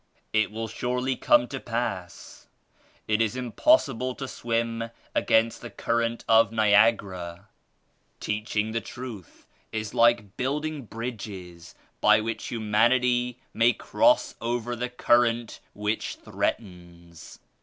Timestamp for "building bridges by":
10.37-12.19